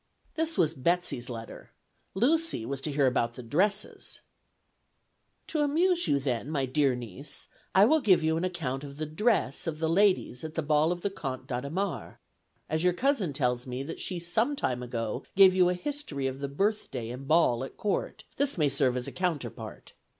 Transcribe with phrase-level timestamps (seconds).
[0.33, 1.69] ."This was Betsey's letter:
[2.15, 4.21] Lucy was to hear about the dresses:
[5.45, 9.05] "To amuse you then, my dear niece, I will give you an account of the
[9.05, 12.17] dress of the ladies at the ball of the Comte d'Adhémar;
[12.67, 16.39] as your cousin tells me that she some time ago gave you a history of
[16.39, 19.93] the birthday and ball at Court, this may serve as a counterpart.